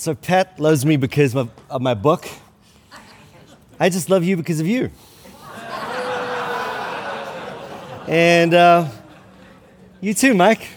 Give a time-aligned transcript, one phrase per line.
[0.00, 2.26] So Pat loves me because of, my book.
[3.78, 4.90] I just love you because of you.
[8.08, 8.88] and uh,
[10.00, 10.68] you too, Mike.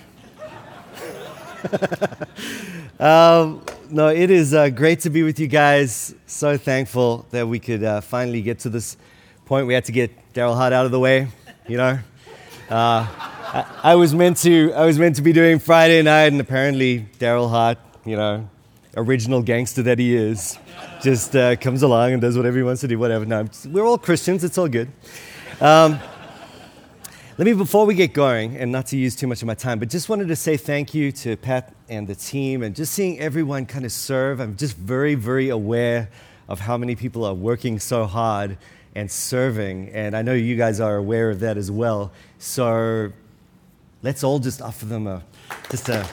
[3.00, 6.14] um, no, it is uh, great to be with you guys.
[6.26, 8.98] So thankful that we could uh, finally get to this
[9.46, 9.68] point.
[9.68, 11.30] We had to get Darryl Hart out of the way,
[11.66, 11.98] you know.
[12.70, 16.42] Uh, I, I, was meant to, I was meant to be doing Friday night, and
[16.42, 18.50] apparently Darryl Hart, you know,
[18.96, 20.58] original gangster that he is,
[21.02, 23.26] just uh, comes along and does whatever he wants to do, whatever.
[23.26, 24.92] No, we're all Christians, it's all good.
[25.60, 26.00] Um,
[27.38, 29.80] let me, before we get going, and not to use too much of my time,
[29.80, 33.20] but just wanted to say thank you to Pat and the team, and just seeing
[33.20, 34.40] everyone kind of serve.
[34.40, 36.10] I'm just very, very aware
[36.48, 38.58] of how many people are working so hard
[38.94, 42.12] and serving, and I know you guys are aware of that as well.
[42.38, 43.12] So
[44.04, 45.24] let's all just offer them a,
[45.72, 46.04] just a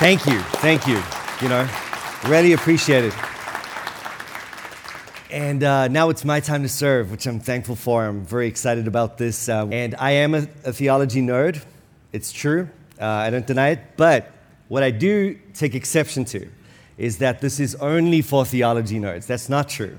[0.00, 1.00] thank you, thank you,
[1.40, 1.68] you know.
[2.26, 3.14] Really appreciate it.
[5.30, 8.04] And uh, now it's my time to serve, which I'm thankful for.
[8.04, 9.48] I'm very excited about this.
[9.48, 11.64] Uh, and I am a, a, theology nerd.
[12.12, 12.68] It's true.
[13.00, 13.96] Uh, I don't deny it.
[13.96, 14.32] But
[14.68, 16.46] what I do take exception to
[16.98, 19.26] is that this is only for theology nerds.
[19.26, 19.96] That's not true.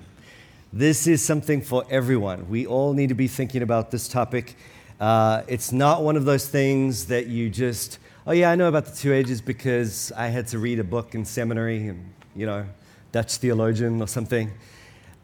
[0.72, 2.48] This is something for everyone.
[2.50, 4.56] We all need to be thinking about this topic.
[5.00, 8.86] Uh, it's not one of those things that you just oh yeah, I know about
[8.86, 12.66] the two ages because I had to read a book in seminary and, you know,
[13.12, 14.52] Dutch theologian or something.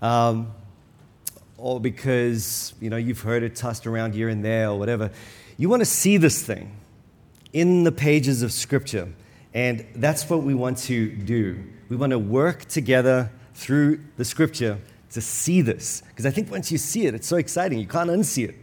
[0.01, 0.53] Um,
[1.57, 5.11] or because, you know, you've heard it tossed around here and there or whatever.
[5.57, 6.75] You want to see this thing
[7.53, 9.11] in the pages of Scripture.
[9.53, 11.63] And that's what we want to do.
[11.89, 14.79] We want to work together through the Scripture
[15.11, 16.03] to see this.
[16.09, 17.79] Because I think once you see it, it's so exciting.
[17.79, 18.55] You can't unsee it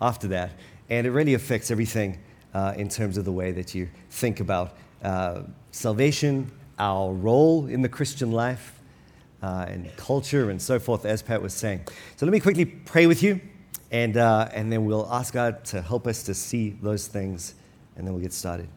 [0.00, 0.52] after that.
[0.88, 2.18] And it really affects everything
[2.52, 7.82] uh, in terms of the way that you think about uh, salvation, our role in
[7.82, 8.80] the Christian life,
[9.42, 11.82] uh, and culture, and so forth, as Pat was saying.
[12.16, 13.40] So let me quickly pray with you,
[13.90, 17.54] and, uh, and then we'll ask God to help us to see those things,
[17.96, 18.68] and then we'll get started.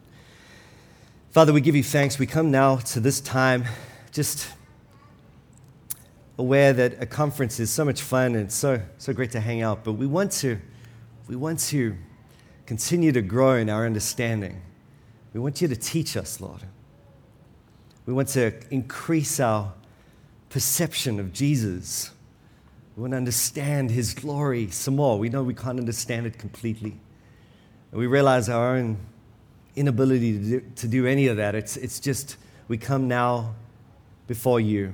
[1.30, 2.18] Father, we give you thanks.
[2.18, 3.64] We come now to this time
[4.12, 4.48] just
[6.38, 9.82] aware that a conference is so much fun and so, so great to hang out,
[9.82, 10.60] but we want to,
[11.26, 11.96] we want to
[12.66, 14.60] continue to grow in our understanding.
[15.32, 16.62] We want you to teach us, Lord.
[18.06, 19.72] We want to increase our
[20.50, 22.10] perception of Jesus.
[22.96, 25.18] We want to understand his glory some more.
[25.18, 26.96] We know we can't understand it completely.
[27.90, 28.98] And we realize our own
[29.74, 31.54] inability to do, to do any of that.
[31.54, 32.36] It's, it's just,
[32.68, 33.54] we come now
[34.26, 34.92] before you.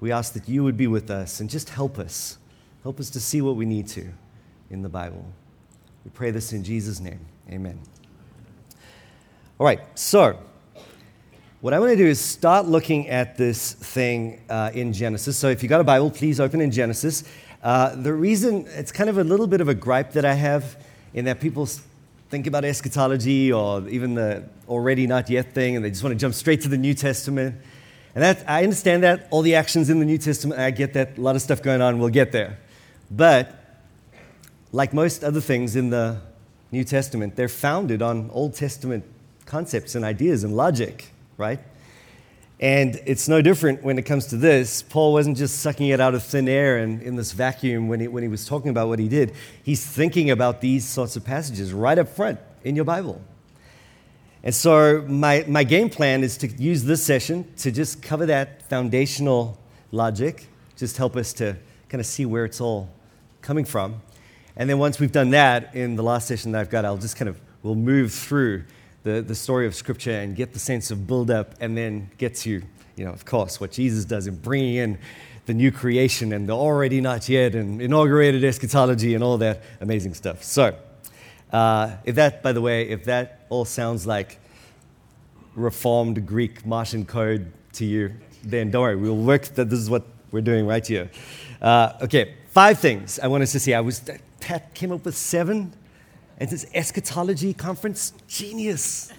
[0.00, 2.38] We ask that you would be with us and just help us.
[2.82, 4.08] Help us to see what we need to
[4.70, 5.24] in the Bible.
[6.04, 7.20] We pray this in Jesus' name.
[7.50, 7.78] Amen.
[9.60, 10.38] All right, so
[11.62, 15.38] what I want to do is start looking at this thing uh, in Genesis.
[15.38, 17.22] So if you've got a Bible, please open in Genesis.
[17.62, 20.76] Uh, the reason, it's kind of a little bit of a gripe that I have
[21.14, 21.68] in that people
[22.30, 26.18] think about eschatology or even the already not yet thing and they just want to
[26.18, 27.54] jump straight to the New Testament.
[28.16, 31.16] And that, I understand that, all the actions in the New Testament, I get that,
[31.16, 32.58] a lot of stuff going on, we'll get there.
[33.08, 33.54] But
[34.72, 36.22] like most other things in the
[36.72, 39.04] New Testament, they're founded on Old Testament
[39.46, 41.60] concepts and ideas and logic, right?
[42.60, 44.82] And it's no different when it comes to this.
[44.82, 48.06] Paul wasn't just sucking it out of thin air and in this vacuum when he,
[48.06, 49.34] when he was talking about what he did.
[49.64, 53.20] He's thinking about these sorts of passages right up front in your Bible.
[54.44, 58.68] And so, my, my game plan is to use this session to just cover that
[58.68, 59.58] foundational
[59.90, 61.56] logic, just help us to
[61.88, 62.90] kind of see where it's all
[63.40, 64.02] coming from.
[64.56, 67.16] And then once we've done that, in the last session that I've got, I'll just
[67.16, 68.64] kind of, we'll move through
[69.02, 72.34] the, the story of Scripture and get the sense of build up and then get
[72.36, 72.62] to,
[72.96, 74.98] you know, of course, what Jesus does in bringing in
[75.46, 80.14] the new creation and the already not yet and inaugurated eschatology and all that amazing
[80.14, 80.44] stuff.
[80.44, 80.76] So,
[81.52, 84.38] uh, if that, by the way, if that all sounds like
[85.54, 88.12] reformed Greek Martian code to you,
[88.44, 91.10] then don't worry, we'll work that this is what we're doing right here.
[91.60, 93.74] Uh, okay, five things I want us to see.
[93.74, 94.00] I was
[94.40, 95.72] Pat came up with seven.
[96.38, 99.12] And this eschatology conference, genius.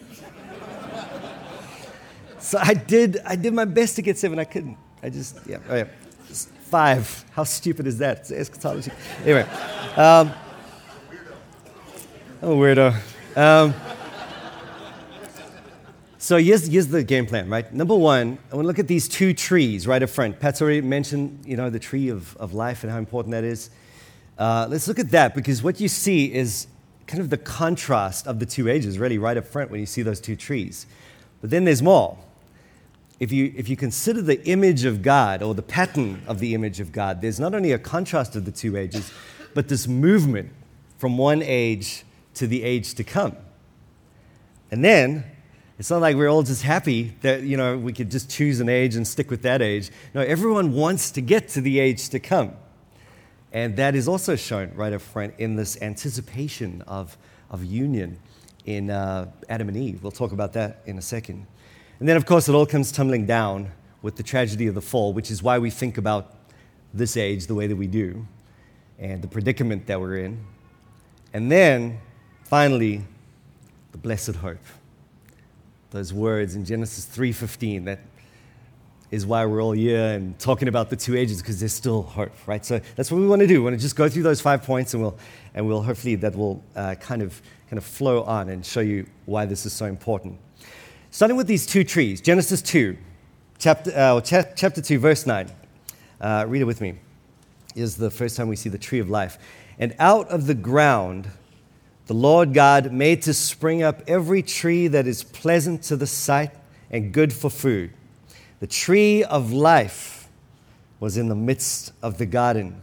[2.40, 4.40] so I did, I did my best to get seven.
[4.40, 4.78] I couldn't.
[5.02, 5.88] I just, yeah, oh yeah.
[6.28, 7.26] Just five.
[7.32, 8.20] How stupid is that?
[8.20, 8.92] It's eschatology.
[9.22, 9.44] Anyway,
[9.96, 10.32] um,
[12.42, 12.96] I'm a weirdo.
[13.38, 13.74] Um,
[16.24, 17.72] so here's, here's the game plan, right?
[17.74, 20.40] Number one, I want to look at these two trees right up front.
[20.40, 23.70] Pat's already mentioned, you know, the tree of, of life and how important that is.
[24.38, 26.68] Uh, let's look at that because what you see is
[27.08, 30.02] kind of the contrast of the two ages, really, right up front when you see
[30.02, 30.86] those two trees.
[31.42, 32.18] But then there's more.
[33.20, 36.80] if you, if you consider the image of God or the pattern of the image
[36.80, 39.12] of God, there's not only a contrast of the two ages,
[39.54, 40.52] but this movement
[40.98, 42.04] from one age
[42.36, 43.36] to the age to come.
[44.72, 45.24] And then
[45.78, 48.70] it's not like we're all just happy that you know we could just choose an
[48.70, 49.92] age and stick with that age.
[50.14, 52.54] No, everyone wants to get to the age to come.
[53.54, 57.16] And that is also shown right up front in this anticipation of,
[57.52, 58.20] of union
[58.66, 60.02] in uh, Adam and Eve.
[60.02, 61.46] We'll talk about that in a second.
[62.00, 63.72] And then, of course, it all comes tumbling down
[64.02, 66.36] with the tragedy of the fall, which is why we think about
[66.94, 68.28] this age the way that we do
[68.98, 70.44] and the predicament that we're in.
[71.34, 72.00] And then,
[72.44, 73.04] finally,
[73.92, 74.58] the blessed hope.
[75.92, 78.00] Those words in Genesis 3:15 that
[79.14, 82.32] is why we're all here and talking about the two ages because there's still hope,
[82.48, 82.66] right?
[82.66, 83.60] So that's what we want to do.
[83.60, 85.16] We want to just go through those five points and we'll,
[85.54, 87.40] and we'll hopefully that will uh, kind, of,
[87.70, 90.40] kind of flow on and show you why this is so important.
[91.12, 92.98] Starting with these two trees, Genesis 2,
[93.60, 95.48] chapter, uh, chapter 2, verse 9.
[96.20, 96.96] Uh, read it with me.
[97.76, 99.38] Is the first time we see the tree of life.
[99.78, 101.30] And out of the ground,
[102.08, 106.50] the Lord God made to spring up every tree that is pleasant to the sight
[106.90, 107.94] and good for food
[108.64, 110.30] the tree of life
[111.02, 112.82] was in the midst of the garden.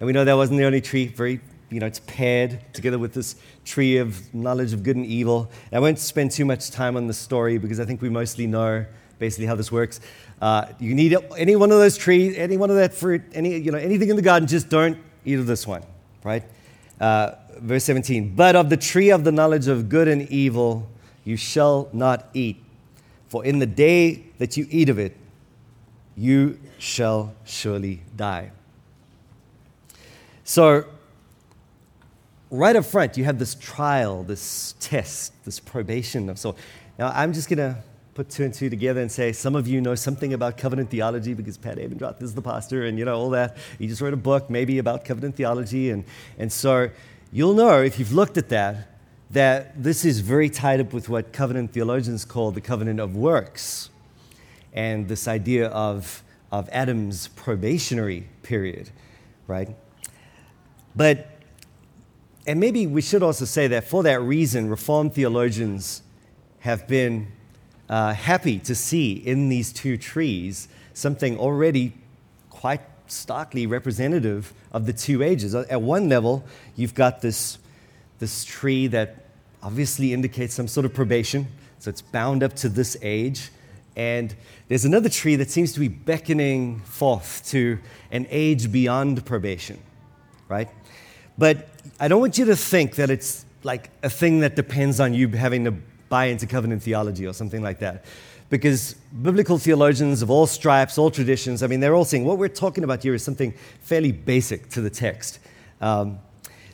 [0.00, 1.38] And we know that wasn't the only tree, very,
[1.68, 3.36] you know, it's paired together with this
[3.66, 5.50] tree of knowledge of good and evil.
[5.70, 8.46] And I won't spend too much time on the story because I think we mostly
[8.46, 8.86] know
[9.18, 10.00] basically how this works.
[10.40, 13.70] Uh, you need any one of those trees, any one of that fruit, any, you
[13.70, 15.82] know, anything in the garden, just don't eat of this one,
[16.24, 16.42] right?
[16.98, 20.88] Uh, verse 17, but of the tree of the knowledge of good and evil
[21.22, 22.61] you shall not eat.
[23.32, 25.16] For in the day that you eat of it,
[26.18, 28.50] you shall surely die.
[30.44, 30.84] So,
[32.50, 36.56] right up front, you have this trial, this test, this probation of so.
[36.98, 37.78] Now, I'm just going to
[38.12, 41.32] put two and two together and say some of you know something about covenant theology
[41.32, 43.56] because Pat Abendroth is the pastor and you know all that.
[43.78, 45.88] He just wrote a book maybe about covenant theology.
[45.88, 46.04] And,
[46.38, 46.90] and so
[47.32, 48.91] you'll know if you've looked at that
[49.32, 53.90] that this is very tied up with what covenant theologians call the covenant of works
[54.72, 58.90] and this idea of, of Adam's probationary period,
[59.46, 59.74] right?
[60.94, 61.28] But,
[62.46, 66.02] and maybe we should also say that for that reason, Reformed theologians
[66.60, 67.28] have been
[67.88, 71.94] uh, happy to see in these two trees something already
[72.50, 75.54] quite starkly representative of the two ages.
[75.54, 76.44] At one level,
[76.76, 77.58] you've got this,
[78.22, 79.16] this tree that
[79.64, 81.48] obviously indicates some sort of probation.
[81.80, 83.50] So it's bound up to this age.
[83.96, 84.32] And
[84.68, 87.80] there's another tree that seems to be beckoning forth to
[88.12, 89.76] an age beyond probation,
[90.48, 90.68] right?
[91.36, 95.14] But I don't want you to think that it's like a thing that depends on
[95.14, 95.74] you having to
[96.08, 98.04] buy into covenant theology or something like that.
[98.50, 102.48] Because biblical theologians of all stripes, all traditions, I mean, they're all saying what we're
[102.48, 105.40] talking about here is something fairly basic to the text.
[105.80, 106.20] Um,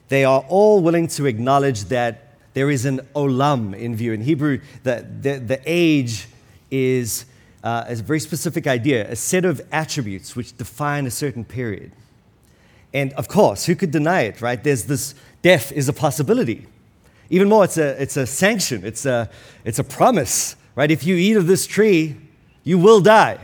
[0.08, 4.12] they are all willing to acknowledge that there is an olam in view.
[4.12, 6.28] In Hebrew, the, the, the age
[6.70, 7.24] is
[7.62, 11.92] uh, a very specific idea, a set of attributes which define a certain period.
[12.92, 14.62] And of course, who could deny it, right?
[14.62, 16.66] There's this death is a possibility.
[17.30, 19.28] Even more, it's a, it's a sanction, it's a,
[19.64, 20.90] it's a promise, right?
[20.90, 22.16] If you eat of this tree,
[22.64, 23.38] you will die.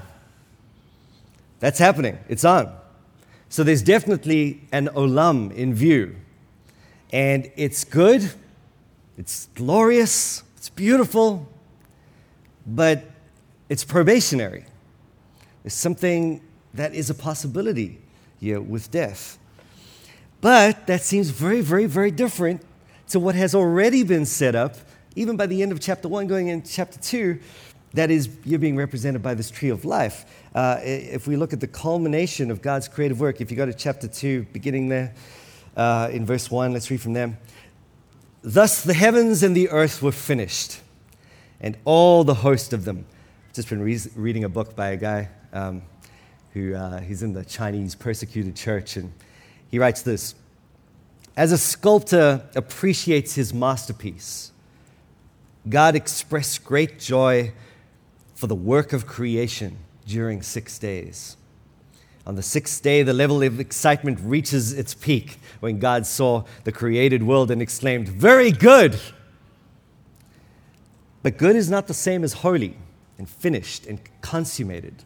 [1.60, 2.74] That's happening, it's on.
[3.50, 6.17] So there's definitely an olam in view.
[7.15, 8.29] And it's good,
[9.17, 11.49] it's glorious, it's beautiful,
[12.67, 13.05] but
[13.69, 14.65] it's probationary.
[15.65, 16.41] It's something
[16.75, 18.01] that is a possibility
[18.41, 19.39] here with death.
[20.41, 22.63] But that seems very, very, very different
[23.11, 24.75] to what has already been set up,
[25.15, 27.39] even by the end of chapter 1, going into chapter 2,
[27.93, 30.25] that is, you're being represented by this tree of life.
[30.53, 33.73] Uh, if we look at the culmination of God's creative work, if you go to
[33.73, 35.15] chapter 2, beginning there
[35.76, 37.38] uh, in verse 1, let's read from them.
[38.43, 40.81] Thus the heavens and the earth were finished,
[41.60, 43.06] and all the host of them.
[43.48, 45.82] I've just been re- reading a book by a guy um,
[46.52, 49.12] who uh, he's in the Chinese persecuted church, and
[49.70, 50.34] he writes this
[51.36, 54.52] As a sculptor appreciates his masterpiece,
[55.69, 57.52] God expressed great joy
[58.34, 61.36] for the work of creation during six days.
[62.26, 66.72] On the sixth day, the level of excitement reaches its peak when God saw the
[66.72, 68.98] created world and exclaimed, Very good!
[71.22, 72.76] But good is not the same as holy
[73.19, 75.04] and finished and consummated.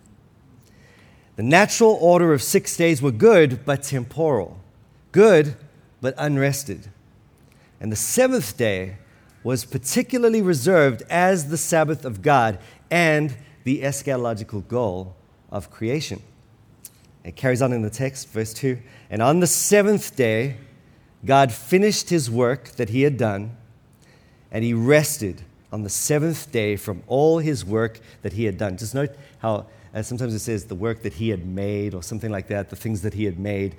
[1.36, 4.58] The natural order of six days were good but temporal,
[5.12, 5.56] good
[6.00, 6.88] but unrested.
[7.80, 8.96] And the seventh day
[9.44, 12.58] was particularly reserved as the Sabbath of God
[12.90, 15.14] and the eschatological goal
[15.50, 16.22] of creation.
[17.28, 18.78] It carries on in the text, verse 2.
[19.10, 20.56] And on the seventh day,
[21.26, 23.54] God finished his work that he had done,
[24.50, 28.78] and he rested on the seventh day from all his work that he had done.
[28.78, 32.30] Just note how uh, sometimes it says the work that he had made or something
[32.30, 33.76] like that, the things that he had made.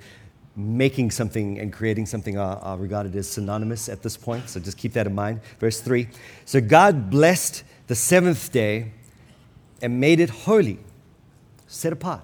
[0.54, 4.78] Making something and creating something are, are regarded as synonymous at this point, so just
[4.78, 5.40] keep that in mind.
[5.58, 6.06] Verse 3
[6.44, 8.92] So God blessed the seventh day
[9.82, 10.78] and made it holy,
[11.66, 12.22] set apart.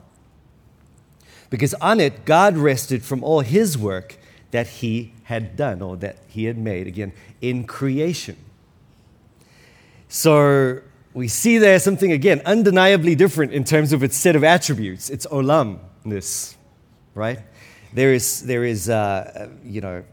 [1.51, 4.17] Because on it, God rested from all his work
[4.51, 8.37] that he had done or that he had made, again, in creation.
[10.09, 10.81] So
[11.15, 15.27] we see there something, again, undeniably different in terms of its set of attributes, its
[15.27, 16.57] olamness,
[17.15, 17.41] right?
[17.93, 20.05] There is, there is uh, you know,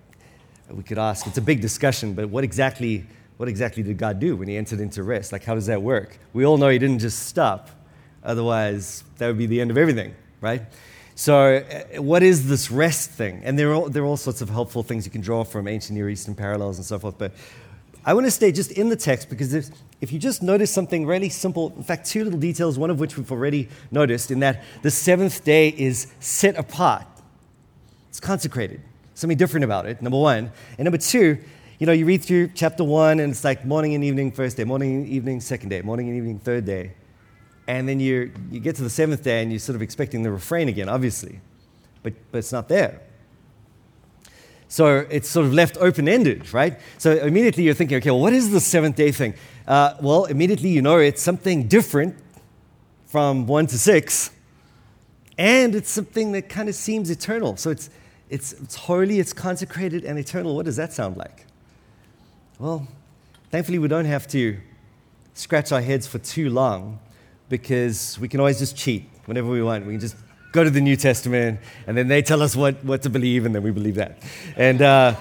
[0.69, 3.05] we could ask, it's a big discussion, but what exactly,
[3.37, 5.31] what exactly did God do when he entered into rest?
[5.31, 6.17] Like, how does that work?
[6.33, 7.69] We all know he didn't just stop,
[8.23, 10.63] otherwise, that would be the end of everything, right?
[11.15, 13.41] So, uh, what is this rest thing?
[13.43, 15.67] And there are, all, there are all sorts of helpful things you can draw from
[15.67, 17.17] ancient Near Eastern parallels and so forth.
[17.19, 17.33] But
[18.03, 19.69] I want to stay just in the text because if,
[20.01, 23.15] if you just notice something really simple, in fact, two little details, one of which
[23.15, 27.05] we've already noticed, in that the seventh day is set apart,
[28.09, 28.81] it's consecrated.
[29.13, 30.51] Something different about it, number one.
[30.77, 31.37] And number two,
[31.77, 34.63] you know, you read through chapter one and it's like morning and evening, first day,
[34.63, 36.93] morning and evening, second day, morning and evening, third day.
[37.67, 40.31] And then you, you get to the seventh day and you're sort of expecting the
[40.31, 41.39] refrain again, obviously.
[42.01, 43.01] But, but it's not there.
[44.67, 46.79] So it's sort of left open ended, right?
[46.97, 49.35] So immediately you're thinking, okay, well, what is the seventh day thing?
[49.67, 52.15] Uh, well, immediately you know it's something different
[53.05, 54.31] from one to six,
[55.37, 57.55] and it's something that kind of seems eternal.
[57.55, 57.91] So it's,
[58.29, 60.55] it's, it's holy, it's consecrated, and eternal.
[60.55, 61.45] What does that sound like?
[62.57, 62.87] Well,
[63.51, 64.57] thankfully, we don't have to
[65.35, 66.99] scratch our heads for too long
[67.49, 69.85] because we can always just cheat whenever we want.
[69.85, 70.15] We can just
[70.51, 73.55] go to the New Testament, and then they tell us what, what to believe, and
[73.55, 74.19] then we believe that.
[74.55, 75.15] And uh,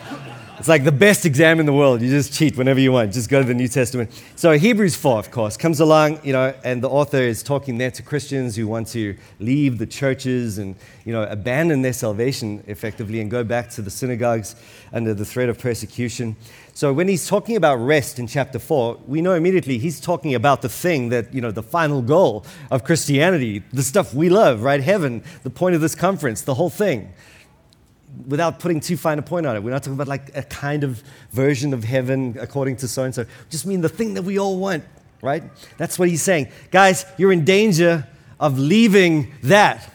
[0.63, 2.03] it's like the best exam in the world.
[2.03, 3.13] You just cheat whenever you want.
[3.13, 4.13] Just go to the New Testament.
[4.37, 7.91] So Hebrews 4, of course, comes along, you know, and the author is talking there
[7.91, 13.21] to Christians who want to leave the churches and, you know, abandon their salvation effectively
[13.21, 14.55] and go back to the synagogues
[14.93, 16.37] under the threat of persecution.
[16.75, 20.63] So when he's talking about rest in chapter 4, we know immediately he's talking about
[20.63, 24.81] the thing that, you know, the final goal of Christianity, the stuff we love, right?
[24.81, 27.13] Heaven, the point of this conference, the whole thing.
[28.27, 30.85] Without putting too fine a point on it, we're not talking about like a kind
[30.85, 33.25] of version of heaven according to so and so.
[33.49, 34.85] Just mean the thing that we all want,
[35.23, 35.43] right?
[35.79, 36.49] That's what he's saying.
[36.71, 38.07] Guys, you're in danger
[38.39, 39.91] of leaving that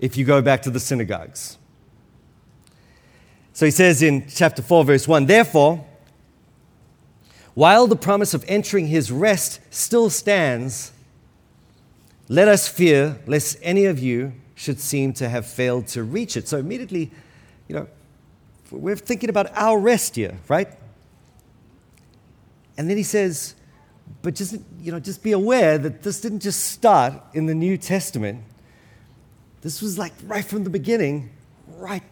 [0.00, 1.58] if you go back to the synagogues.
[3.52, 5.84] So he says in chapter 4, verse 1 Therefore,
[7.54, 10.92] while the promise of entering his rest still stands,
[12.28, 16.46] let us fear lest any of you should seem to have failed to reach it.
[16.46, 17.10] So immediately,
[17.66, 17.88] you know,
[18.70, 20.68] we're thinking about our rest here, right?
[22.76, 23.54] And then he says,
[24.20, 27.78] but just, you know, just be aware that this didn't just start in the New
[27.78, 28.44] Testament.
[29.62, 31.30] This was like right from the beginning,
[31.78, 32.02] right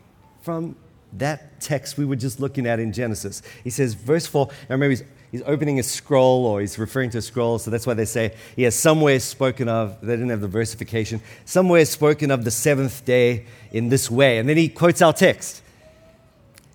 [0.40, 0.74] from
[1.18, 3.42] that text we were just looking at in Genesis.
[3.62, 7.18] He says, verse 4, now remember, he's, he's opening a scroll or he's referring to
[7.18, 10.40] a scroll, so that's why they say he has somewhere spoken of, they didn't have
[10.40, 14.38] the versification, somewhere spoken of the seventh day in this way.
[14.38, 15.62] And then he quotes our text.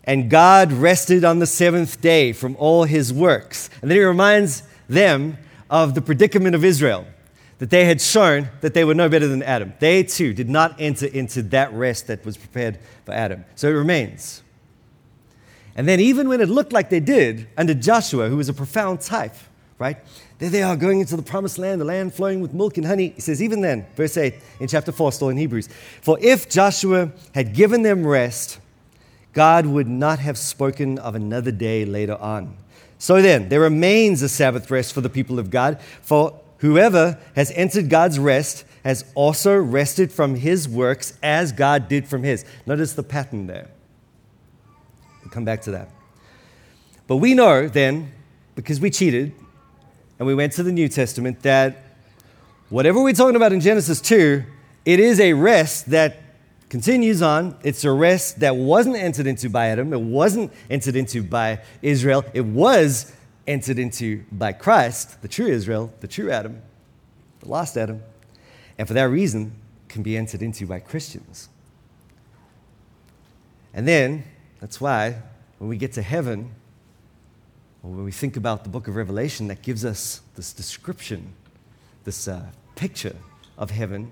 [0.03, 3.69] And God rested on the seventh day from all his works.
[3.81, 5.37] And then he reminds them
[5.69, 7.07] of the predicament of Israel
[7.59, 9.73] that they had shown that they were no better than Adam.
[9.79, 13.45] They too did not enter into that rest that was prepared for Adam.
[13.55, 14.42] So it remains.
[15.75, 19.01] And then, even when it looked like they did under Joshua, who was a profound
[19.01, 19.35] type,
[19.79, 19.97] right?
[20.39, 23.09] There they are going into the promised land, the land flowing with milk and honey.
[23.09, 25.69] He says, even then, verse 8 in chapter 4, still in Hebrews,
[26.01, 28.59] for if Joshua had given them rest,
[29.33, 32.55] God would not have spoken of another day later on.
[32.99, 37.51] So then, there remains a Sabbath rest for the people of God, for Whoever has
[37.51, 42.45] entered God's rest has also rested from his works as God did from his.
[42.65, 43.67] Notice the pattern there.
[45.33, 45.89] Come back to that.
[47.07, 48.11] But we know then,
[48.53, 49.33] because we cheated
[50.19, 51.97] and we went to the New Testament, that
[52.69, 54.43] whatever we're talking about in Genesis 2,
[54.85, 56.21] it is a rest that
[56.69, 57.57] continues on.
[57.63, 62.23] It's a rest that wasn't entered into by Adam, it wasn't entered into by Israel,
[62.35, 63.11] it was
[63.47, 66.61] entered into by Christ, the true Israel, the true Adam,
[67.39, 68.03] the last Adam,
[68.77, 69.55] and for that reason
[69.87, 71.49] can be entered into by Christians.
[73.73, 74.25] And then,
[74.63, 75.17] that's why
[75.57, 76.49] when we get to heaven,
[77.83, 81.33] or when we think about the book of Revelation, that gives us this description
[82.05, 83.17] this uh, picture
[83.57, 84.11] of heaven,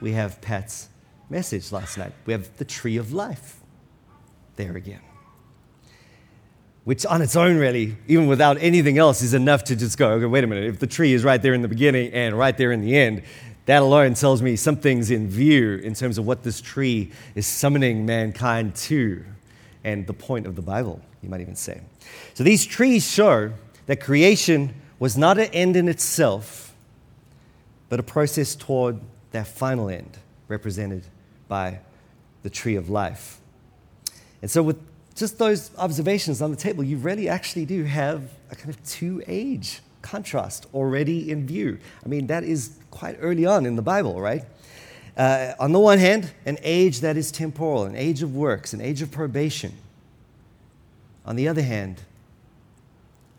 [0.00, 0.88] we have Pat's
[1.28, 2.14] message last night.
[2.24, 3.60] We have the tree of life
[4.56, 5.02] there again.
[6.84, 10.24] Which, on its own, really, even without anything else, is enough to just go, okay,
[10.24, 10.64] wait a minute.
[10.64, 13.22] If the tree is right there in the beginning and right there in the end,
[13.66, 18.06] that alone tells me something's in view in terms of what this tree is summoning
[18.06, 19.24] mankind to
[19.84, 21.80] and the point of the Bible, you might even say.
[22.34, 23.52] So these trees show
[23.86, 26.74] that creation was not an end in itself,
[27.88, 29.00] but a process toward
[29.32, 30.16] that final end,
[30.48, 31.04] represented
[31.48, 31.80] by
[32.42, 33.40] the tree of life.
[34.42, 34.78] And so, with
[35.14, 39.22] just those observations on the table, you really actually do have a kind of two
[39.26, 41.78] age contrast already in view.
[42.04, 44.44] I mean, that is quite early on in the Bible, right?
[45.16, 48.80] Uh, on the one hand, an age that is temporal, an age of works, an
[48.80, 49.72] age of probation.
[51.24, 52.02] On the other hand,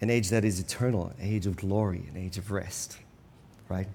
[0.01, 2.97] an age that is eternal, an age of glory, an age of rest,
[3.69, 3.88] right?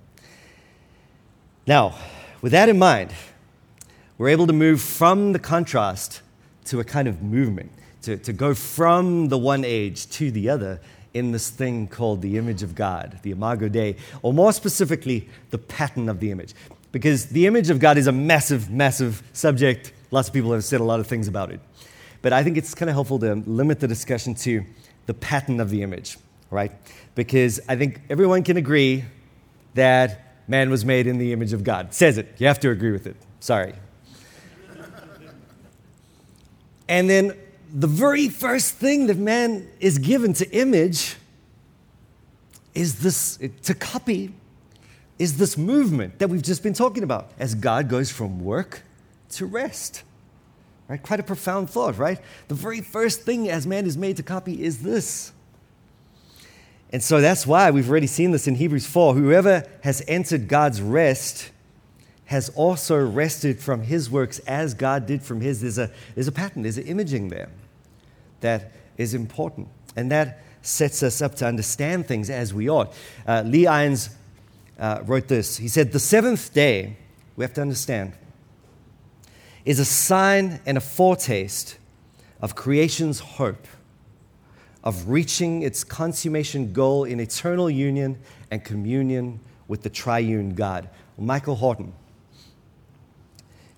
[1.67, 1.95] Now,
[2.41, 3.13] with that in mind,
[4.17, 6.23] we're able to move from the contrast
[6.67, 7.71] to a kind of movement,
[8.03, 10.81] to, to go from the one age to the other
[11.15, 15.59] in this thing called the image of God, the Imago Dei, or more specifically, the
[15.59, 16.55] pattern of the image.
[16.91, 19.93] Because the image of God is a massive, massive subject.
[20.11, 21.61] Lots of people have said a lot of things about it.
[22.21, 24.65] But I think it's kind of helpful to limit the discussion to
[25.07, 26.19] the pattern of the image,
[26.51, 26.73] right?
[27.15, 29.05] Because I think everyone can agree
[29.75, 31.93] that man was made in the image of God.
[31.95, 32.35] Says it.
[32.39, 33.17] You have to agree with it.
[33.41, 33.75] Sorry.
[36.89, 37.37] and then
[37.73, 41.17] the very first thing that man is given to image
[42.75, 44.33] is this, to copy,
[45.19, 48.83] is this movement that we've just been talking about as God goes from work
[49.31, 50.03] to rest.
[50.89, 51.03] Right?
[51.03, 52.19] Quite a profound thought, right?
[52.49, 55.33] The very first thing as man is made to copy is this.
[56.93, 59.15] And so that's why we've already seen this in Hebrews 4.
[59.15, 61.51] Whoever has entered God's rest
[62.27, 65.63] has also rested from his works as God did from his.
[65.63, 67.49] There's a, there's a pattern, there's an imaging there
[68.43, 69.69] that is important.
[69.97, 72.95] And that sets us up to understand things as we ought.
[73.27, 74.11] Uh, Lee Irons
[74.79, 75.57] uh, wrote this.
[75.57, 76.97] He said, The seventh day,
[77.37, 78.13] we have to understand,
[79.65, 81.79] is a sign and a foretaste
[82.41, 83.67] of creation's hope
[84.85, 88.19] of reaching its consummation goal in eternal union
[88.51, 90.89] and communion with the triune God.
[91.17, 91.93] Michael Horton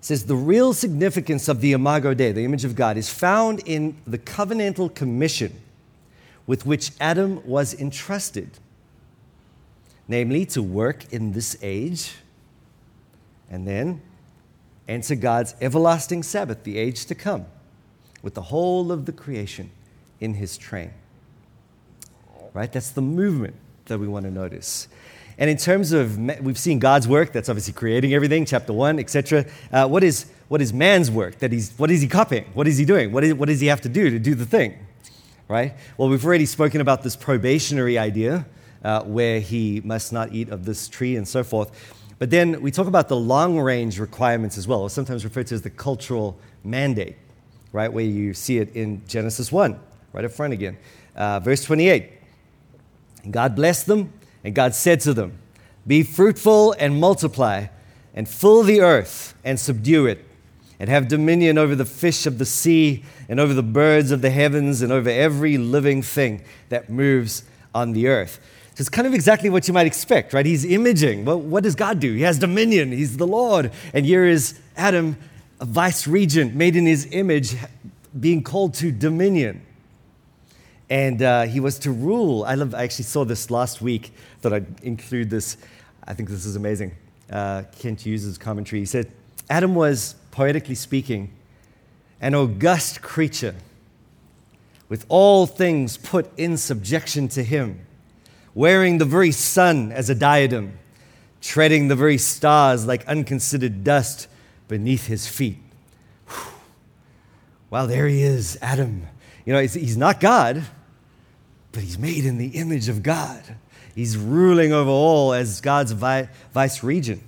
[0.05, 3.97] says the real significance of the Imago Dei, the image of God, is found in
[4.05, 5.59] the covenantal commission
[6.45, 8.59] with which Adam was entrusted,
[10.07, 12.17] namely to work in this age
[13.49, 13.99] and then
[14.87, 17.47] enter God's everlasting Sabbath, the age to come,
[18.21, 19.71] with the whole of the creation
[20.19, 20.91] in his train.
[22.53, 22.71] Right?
[22.71, 24.87] That's the movement that we want to notice.
[25.37, 29.45] And in terms of, we've seen God's work, that's obviously creating everything, chapter one, etc.
[29.71, 31.39] Uh, what, is, what is man's work?
[31.39, 32.45] That he's, what is he copying?
[32.53, 33.11] What is he doing?
[33.11, 34.77] What, is, what does he have to do to do the thing?
[35.47, 35.73] Right?
[35.97, 38.45] Well, we've already spoken about this probationary idea
[38.83, 41.93] uh, where he must not eat of this tree and so forth.
[42.17, 45.55] But then we talk about the long range requirements as well, or sometimes referred to
[45.55, 47.17] as the cultural mandate,
[47.73, 47.91] right?
[47.91, 49.77] Where you see it in Genesis 1,
[50.13, 50.77] right up front again.
[51.13, 52.09] Uh, verse 28.
[53.31, 54.13] God blessed them
[54.45, 55.39] and God said to them,
[55.87, 57.65] Be fruitful and multiply,
[58.13, 60.23] and fill the earth and subdue it,
[60.79, 64.29] and have dominion over the fish of the sea, and over the birds of the
[64.29, 68.39] heavens, and over every living thing that moves on the earth.
[68.75, 70.45] So it's kind of exactly what you might expect, right?
[70.45, 71.25] He's imaging.
[71.25, 72.13] Well, what does God do?
[72.13, 73.71] He has dominion, He's the Lord.
[73.95, 75.17] And here is Adam,
[75.59, 77.55] a vice regent made in His image,
[78.19, 79.64] being called to dominion
[80.89, 82.43] and uh, he was to rule.
[82.43, 82.75] I love.
[82.75, 84.11] I actually saw this last week.
[84.41, 85.57] Thought I'd include this.
[86.05, 86.95] I think this is amazing.
[87.31, 88.81] Uh, Kent Hughes' commentary.
[88.81, 89.11] He said,
[89.49, 91.31] Adam was poetically speaking
[92.21, 93.55] an august creature,
[94.87, 97.85] with all things put in subjection to him,
[98.53, 100.77] wearing the very sun as a diadem,
[101.41, 104.27] treading the very stars like unconsidered dust
[104.67, 105.57] beneath his feet.
[106.27, 106.53] Whew.
[107.69, 109.07] Well, there he is, Adam
[109.45, 110.63] you know, he's not God,
[111.75, 113.43] but he's made in the image of God.
[113.93, 117.21] He's ruling over all as God's vice regent.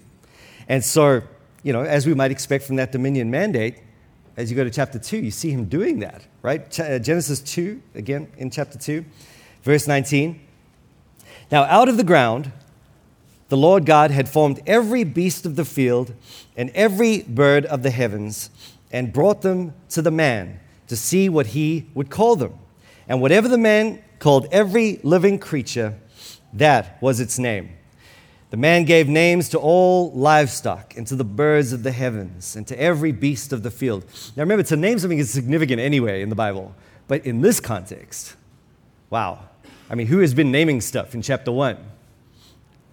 [0.69, 1.21] And so,
[1.63, 3.75] you know, as we might expect from that dominion mandate,
[4.37, 6.79] as you go to chapter 2, you see him doing that, right?
[6.79, 9.03] Uh, Genesis 2, again in chapter 2,
[9.63, 10.39] verse 19.
[11.51, 12.53] Now, out of the ground,
[13.49, 16.13] the Lord God had formed every beast of the field
[16.55, 18.49] and every bird of the heavens
[18.93, 22.57] and brought them to the man to see what he would call them.
[23.07, 25.97] And whatever the man called every living creature,
[26.53, 27.69] that was its name.
[28.49, 32.65] The man gave names to all livestock, and to the birds of the heavens, and
[32.67, 34.05] to every beast of the field.
[34.35, 36.73] Now remember, to name something is significant anyway in the Bible,
[37.07, 38.35] but in this context,
[39.09, 39.39] wow.
[39.89, 41.77] I mean, who has been naming stuff in chapter 1?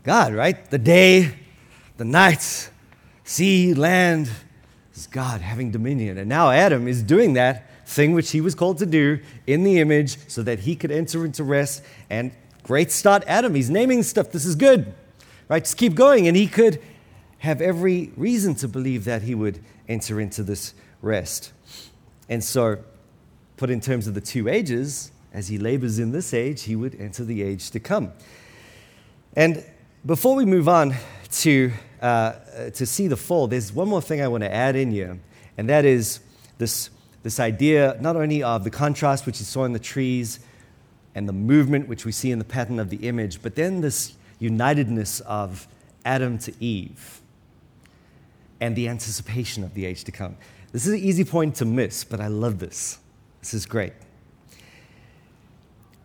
[0.03, 0.70] God, right?
[0.70, 1.35] The day,
[1.96, 2.70] the night,
[3.24, 4.31] sea, land,
[4.94, 6.18] is God having dominion.
[6.18, 9.78] And now Adam is doing that thing which he was called to do in the
[9.78, 11.83] image so that he could enter into rest.
[12.11, 13.54] And great start, Adam.
[13.54, 14.30] He's naming stuff.
[14.30, 14.94] This is good
[15.48, 15.64] right?
[15.64, 16.26] Just keep going.
[16.28, 16.80] And he could
[17.38, 21.52] have every reason to believe that he would enter into this rest.
[22.28, 22.78] And so,
[23.57, 26.94] put in terms of the two ages, as he labors in this age, he would
[26.98, 28.12] enter the age to come.
[29.37, 29.64] And
[30.07, 30.94] before we move on
[31.30, 32.33] to, uh,
[32.74, 35.18] to see the fall, there's one more thing I want to add in here,
[35.59, 36.20] and that is
[36.59, 36.88] this,
[37.24, 40.38] this idea not only of the contrast which you saw in the trees
[41.14, 44.14] and the movement which we see in the pattern of the image, but then this
[44.38, 45.66] unitedness of
[46.04, 47.20] Adam to Eve
[48.60, 50.37] and the anticipation of the age to come.
[50.70, 52.98] This is an easy point to miss, but I love this.
[53.40, 53.94] This is great.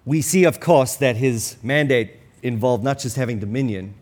[0.06, 3.94] We see, of course, that his mandate involved not just having dominion,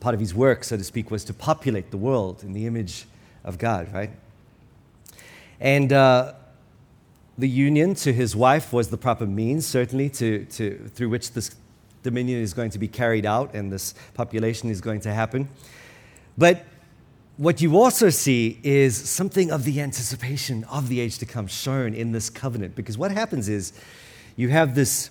[0.00, 3.06] part of his work, so to speak, was to populate the world in the image
[3.44, 4.10] of God, right?
[5.60, 6.32] And uh,
[7.40, 11.54] the union to his wife was the proper means, certainly, to, to, through which this
[12.02, 15.48] dominion is going to be carried out and this population is going to happen.
[16.36, 16.64] But
[17.36, 21.94] what you also see is something of the anticipation of the age to come shown
[21.94, 22.74] in this covenant.
[22.74, 23.72] Because what happens is
[24.36, 25.10] you have this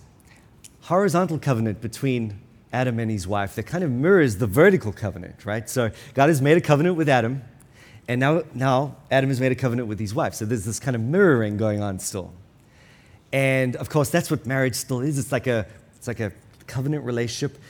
[0.82, 2.40] horizontal covenant between
[2.72, 5.68] Adam and his wife that kind of mirrors the vertical covenant, right?
[5.68, 7.42] So God has made a covenant with Adam,
[8.10, 10.34] and now, now Adam has made a covenant with his wife.
[10.34, 12.34] So there's this kind of mirroring going on still.
[13.32, 15.20] And of course, that's what marriage still is.
[15.20, 16.34] It's like a, it's like a
[16.66, 17.62] covenant relationship.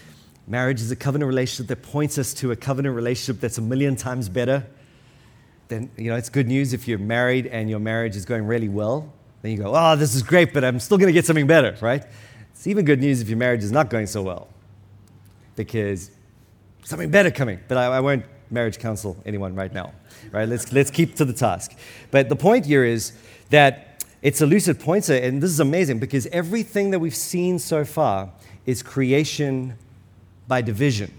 [0.48, 3.98] Marriage is a covenant relationship that points us to a covenant relationship that's a million
[3.98, 4.66] times better.
[5.68, 8.70] Then, you know, it's good news if you're married and your marriage is going really
[8.70, 9.12] well.
[9.42, 11.76] Then you go, oh, this is great, but I'm still going to get something better,
[11.82, 12.06] right?
[12.52, 14.48] It's even good news if your marriage is not going so well
[15.58, 16.12] because
[16.86, 17.60] something better coming.
[17.68, 19.94] But I, I won't marriage counsel anyone right now,
[20.32, 20.48] right?
[20.48, 21.76] Let's, let's keep to the task.
[22.12, 23.14] But the point here is
[23.50, 27.86] that it's a lucid pointer, and this is amazing because everything that we've seen so
[27.86, 28.32] far
[28.66, 29.76] is creation
[30.48, 31.14] by division.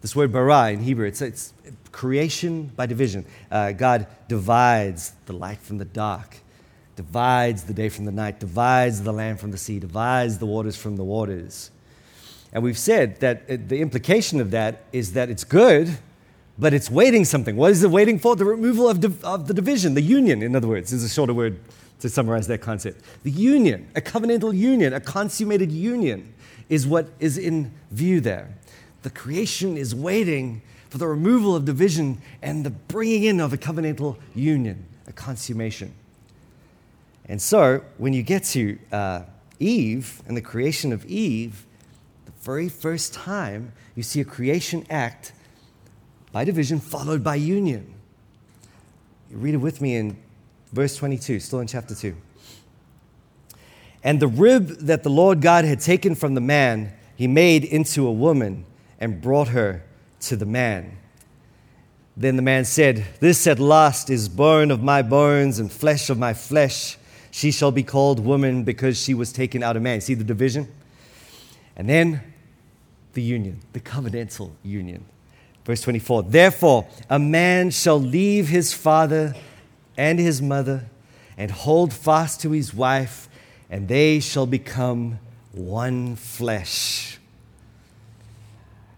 [0.00, 1.52] This word bara in Hebrew, it's, it's
[1.92, 3.26] creation by division.
[3.50, 6.38] Uh, God divides the light from the dark,
[6.94, 10.76] divides the day from the night, divides the land from the sea, divides the waters
[10.76, 11.70] from the waters.
[12.56, 15.98] And we've said that uh, the implication of that is that it's good,
[16.58, 17.54] but it's waiting something.
[17.54, 18.34] What is it waiting for?
[18.34, 21.34] The removal of, div- of the division, the union, in other words, is a shorter
[21.34, 21.60] word
[22.00, 23.02] to summarize that concept.
[23.24, 26.32] The union, a covenantal union, a consummated union,
[26.70, 28.56] is what is in view there.
[29.02, 33.58] The creation is waiting for the removal of division and the bringing in of a
[33.58, 35.92] covenantal union, a consummation.
[37.28, 39.24] And so, when you get to uh,
[39.60, 41.66] Eve and the creation of Eve,
[42.46, 45.32] very first time you see a creation act
[46.30, 47.92] by division followed by union.
[49.30, 50.16] You read it with me in
[50.72, 52.14] Verse 22, still in chapter 2.
[54.04, 58.06] And the rib that the Lord God had taken from the man, he made into
[58.06, 58.64] a woman
[59.00, 59.82] and brought her
[60.20, 60.98] to the man.
[62.16, 66.18] Then the man said, This at last is bone of my bones and flesh of
[66.18, 66.96] my flesh.
[67.30, 70.00] She shall be called woman because she was taken out of man.
[70.00, 70.72] See the division?
[71.76, 72.22] And then
[73.16, 75.04] the union, the covenantal union.
[75.64, 79.34] Verse 24 Therefore, a man shall leave his father
[79.96, 80.84] and his mother,
[81.36, 83.28] and hold fast to his wife,
[83.68, 85.18] and they shall become
[85.52, 87.18] one flesh.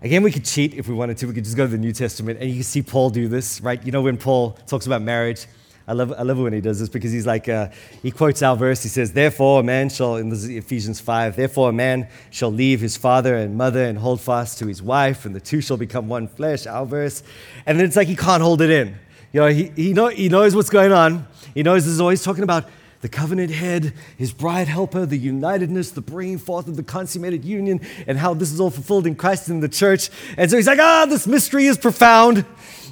[0.02, 1.26] Again, we could cheat if we wanted to.
[1.26, 3.61] We could just go to the New Testament and you can see Paul do this,
[3.61, 3.85] right?
[3.85, 5.46] You know, when Paul talks about marriage,
[5.88, 7.70] I love, I love it when he does this because he's like, uh,
[8.03, 8.83] he quotes our verse.
[8.83, 12.98] He says, Therefore, a man shall, in Ephesians 5, therefore, a man shall leave his
[12.98, 16.29] father and mother and hold fast to his wife, and the two shall become one
[16.29, 17.22] flesh, our verse.
[17.64, 18.96] And then it's like he can't hold it in.
[19.33, 21.27] You know, he, he, know, he knows what's going on.
[21.55, 22.68] He knows this is always talking about
[23.01, 27.81] the covenant head, his bride helper, the unitedness, the bringing forth of the consummated union,
[28.07, 30.11] and how this is all fulfilled in Christ and the church.
[30.37, 32.44] And so he's like, ah, this mystery is profound.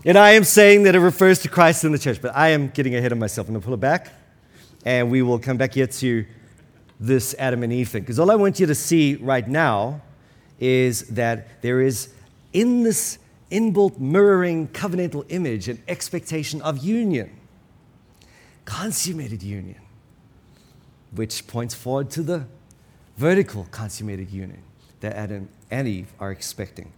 [0.06, 2.68] And I am saying that it refers to Christ and the church, but I am
[2.68, 3.48] getting ahead of myself.
[3.48, 4.12] I'm going to pull it back,
[4.84, 6.24] and we will come back here to
[7.00, 8.02] this Adam and Eve thing.
[8.02, 10.00] Because all I want you to see right now
[10.60, 12.10] is that there is
[12.52, 13.18] in this
[13.50, 17.36] inbuilt mirroring covenantal image an expectation of union,
[18.64, 19.80] consummated union,
[21.16, 22.46] which points forward to the
[23.16, 24.62] vertical consummated union
[25.00, 26.92] that Adam and Eve are expecting.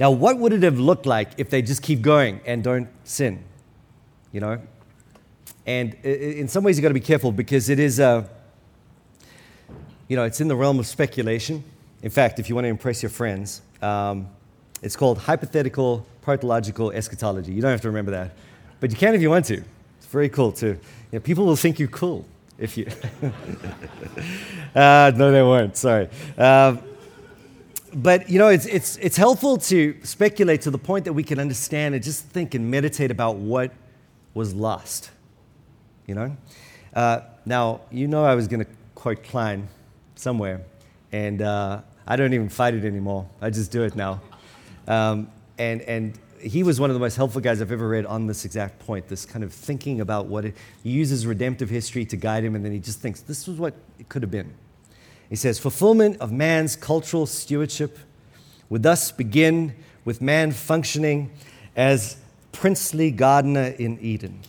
[0.00, 3.44] Now, what would it have looked like if they just keep going and don't sin?
[4.32, 4.62] You know?
[5.66, 8.26] And in some ways, you've got to be careful because it is, uh,
[10.08, 11.62] you know, it's in the realm of speculation.
[12.02, 14.26] In fact, if you want to impress your friends, um,
[14.82, 17.52] it's called hypothetical protological eschatology.
[17.52, 18.32] You don't have to remember that,
[18.80, 19.62] but you can if you want to.
[19.98, 20.78] It's very cool too.
[21.12, 22.24] You know, people will think you're cool
[22.58, 22.86] if you.
[24.74, 25.76] uh, no, they won't.
[25.76, 26.08] Sorry.
[26.38, 26.76] Uh,
[27.94, 31.38] but you know, it's, it's, it's helpful to speculate to the point that we can
[31.38, 33.72] understand and just think and meditate about what
[34.34, 35.10] was lost.
[36.06, 36.36] You know?
[36.94, 39.68] Uh, now, you know I was going to quote Kline
[40.14, 40.62] somewhere,
[41.12, 43.28] and uh, I don't even fight it anymore.
[43.40, 44.20] I just do it now.
[44.86, 48.26] Um, and, and he was one of the most helpful guys I've ever read on
[48.26, 52.16] this exact point, this kind of thinking about what it, he uses redemptive history to
[52.16, 54.52] guide him, and then he just thinks, this was what it could have been.
[55.30, 57.98] He says, fulfillment of man's cultural stewardship
[58.68, 61.30] would thus begin with man functioning
[61.76, 62.16] as
[62.52, 64.40] princely gardener in Eden.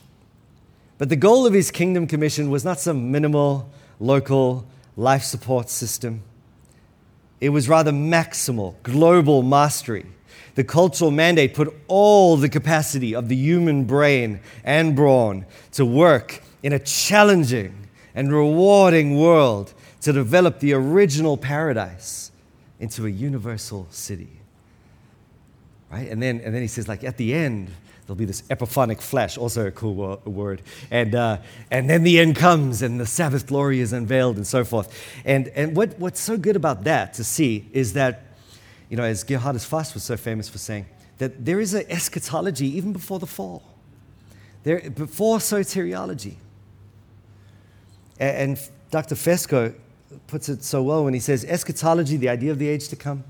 [0.98, 4.66] But the goal of his kingdom commission was not some minimal local
[4.98, 6.24] life support system.
[7.40, 10.06] It was rather maximal, global mastery.
[10.56, 16.42] The cultural mandate put all the capacity of the human brain and brawn to work
[16.64, 22.32] in a challenging and rewarding world to develop the original paradise
[22.80, 24.30] into a universal city.
[25.92, 26.10] Right?
[26.10, 27.70] And then, and then he says, like, at the end,
[28.06, 30.62] there'll be this epiphanic flash, also a cool word.
[30.90, 31.38] And, uh,
[31.70, 34.94] and then the end comes and the Sabbath glory is unveiled and so forth.
[35.24, 38.24] And, and what, what's so good about that to see is that,
[38.90, 40.88] you know, as Geerhardus Vos was so famous for saying,
[41.20, 43.64] that there is an eschatology even before the fall,
[44.64, 46.36] there, before soteriology.
[48.20, 49.16] And, and Dr.
[49.16, 49.76] Fesko
[50.28, 53.24] puts it so well when he says eschatology, the idea of the age to come,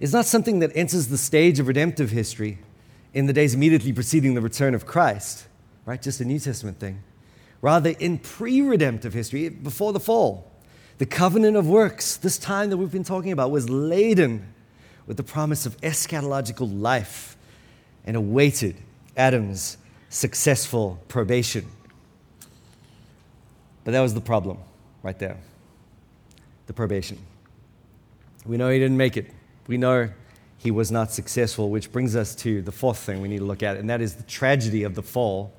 [0.00, 2.58] is not something that enters the stage of redemptive history
[3.12, 5.46] in the days immediately preceding the return of Christ,
[5.86, 6.00] right?
[6.00, 7.02] Just a New Testament thing.
[7.62, 10.50] Rather, in pre redemptive history, before the fall,
[10.98, 14.52] the covenant of works, this time that we've been talking about, was laden
[15.06, 17.36] with the promise of eschatological life
[18.04, 18.76] and awaited
[19.16, 19.76] Adam's
[20.08, 21.66] successful probation.
[23.84, 24.58] But that was the problem
[25.04, 25.36] right there
[26.66, 27.18] the probation.
[28.46, 29.30] We know he didn't make it.
[29.66, 30.08] We know
[30.58, 33.62] he was not successful, which brings us to the fourth thing we need to look
[33.62, 35.52] at, and that is the tragedy of the fall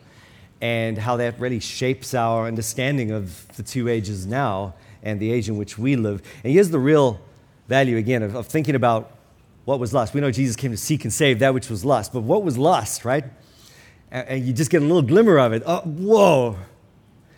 [0.61, 5.47] and how that really shapes our understanding of the two ages now and the age
[5.47, 6.23] in which we live.
[6.43, 7.19] And here's the real
[7.67, 9.11] value, again, of, of thinking about
[9.65, 10.13] what was lost.
[10.13, 12.57] We know Jesus came to seek and save that which was lost, but what was
[12.57, 13.25] lost, right?
[14.09, 15.61] And, and you just get a little glimmer of it.
[15.65, 16.57] Oh, whoa.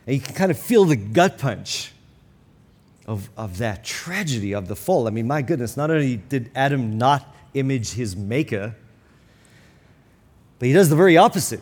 [0.06, 1.92] And you can kind of feel the gut punch
[3.08, 5.08] of, of that tragedy of the fall.
[5.08, 8.76] I mean, my goodness, not only did Adam not image his maker,
[10.60, 11.62] but he does the very opposite.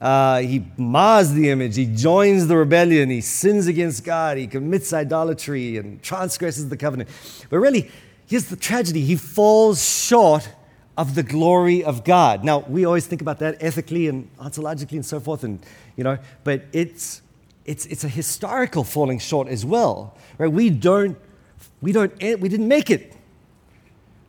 [0.00, 4.92] Uh, he mars the image, he joins the rebellion, he sins against God, he commits
[4.92, 7.08] idolatry and transgresses the covenant.
[7.48, 7.90] But really,
[8.26, 10.46] here's the tragedy he falls short
[10.98, 12.44] of the glory of God.
[12.44, 15.58] Now, we always think about that ethically and ontologically and so forth, and
[15.96, 17.22] you know, but it's
[17.64, 20.16] it's, it's a historical falling short as well.
[20.38, 20.50] Right?
[20.50, 21.16] We don't,
[21.80, 23.16] we don't, eh, we didn't make it.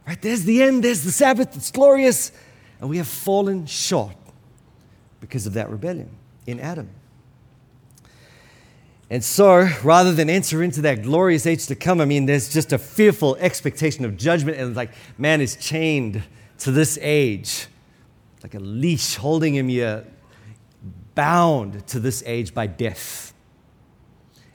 [0.07, 0.21] Right?
[0.21, 2.31] There's the end, there's the Sabbath, it's glorious,
[2.79, 4.15] and we have fallen short
[5.19, 6.09] because of that rebellion
[6.45, 6.89] in Adam.
[9.09, 12.73] And so, rather than enter into that glorious age to come, I mean, there's just
[12.73, 16.23] a fearful expectation of judgment, and like man is chained
[16.59, 17.67] to this age,
[18.41, 20.05] like a leash holding him here
[21.15, 23.33] bound to this age by death.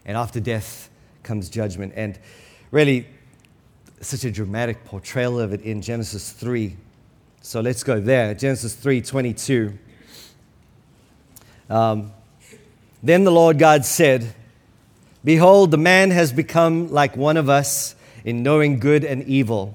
[0.05, 0.91] And after death
[1.23, 1.95] comes judgment.
[1.97, 2.19] And
[2.71, 3.07] really,
[4.01, 6.77] such a dramatic portrayal of it in Genesis 3.
[7.43, 8.35] So let's go there.
[8.35, 9.79] Genesis 3 22.
[11.69, 12.13] Um,
[13.03, 14.35] then the Lord God said,
[15.25, 17.95] Behold, the man has become like one of us
[18.25, 19.75] in knowing good and evil.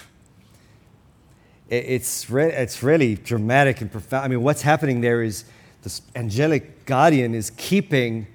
[1.71, 4.25] it's, re- it's really dramatic and profound.
[4.25, 5.45] I mean, what's happening there is
[5.81, 8.27] this angelic guardian is keeping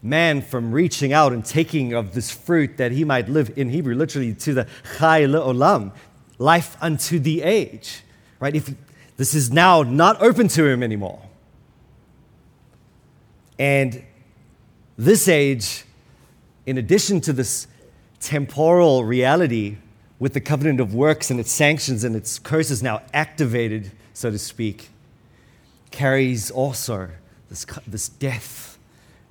[0.00, 3.96] man from reaching out and taking of this fruit that he might live in Hebrew,
[3.96, 5.92] literally to the chai le'olam,
[6.38, 8.02] life unto the age,
[8.38, 8.54] right?
[8.54, 8.72] If
[9.16, 11.20] This is now not open to him anymore.
[13.58, 14.04] And
[14.96, 15.84] this age,
[16.64, 17.66] in addition to this
[18.20, 19.78] temporal reality
[20.18, 24.38] with the covenant of works and its sanctions and its curses now activated, so to
[24.38, 24.88] speak,
[25.90, 27.08] carries also
[27.48, 28.78] this, this death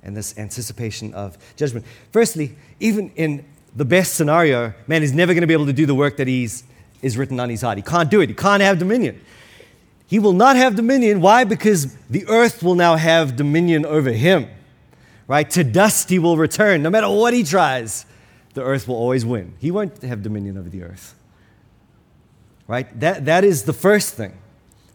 [0.02, 1.84] and this anticipation of judgment.
[2.12, 3.44] Firstly, even in
[3.76, 6.26] the best scenario, man is never going to be able to do the work that
[6.26, 6.64] he's
[7.02, 7.78] is written on his heart.
[7.78, 8.28] He can't do it.
[8.28, 9.20] He can't have dominion.
[10.06, 11.20] He will not have dominion.
[11.20, 11.44] Why?
[11.44, 14.48] Because the earth will now have dominion over him.
[15.26, 15.48] Right?
[15.50, 16.82] To dust he will return.
[16.82, 18.06] No matter what he tries,
[18.54, 19.54] the earth will always win.
[19.58, 21.14] He won't have dominion over the earth.
[22.66, 22.98] Right?
[23.00, 24.38] That, that is the first thing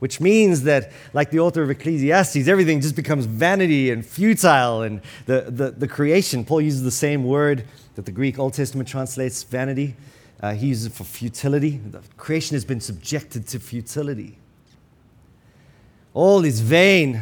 [0.03, 4.81] which means that, like the author of Ecclesiastes, everything just becomes vanity and futile.
[4.81, 7.63] And the, the, the creation, Paul uses the same word
[7.95, 9.95] that the Greek Old Testament translates vanity.
[10.41, 11.77] Uh, he uses it for futility.
[11.77, 14.37] The creation has been subjected to futility.
[16.13, 17.13] All is vain,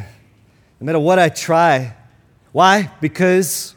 [0.80, 1.94] no matter what I try.
[2.50, 2.90] Why?
[3.00, 3.76] Because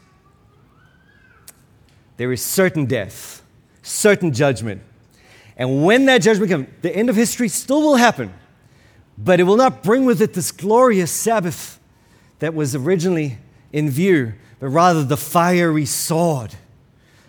[2.16, 3.42] there is certain death,
[3.82, 4.82] certain judgment.
[5.56, 8.32] And when that judgment comes, the end of history still will happen.
[9.18, 11.80] But it will not bring with it this glorious Sabbath
[12.38, 13.38] that was originally
[13.72, 16.54] in view, but rather the fiery sword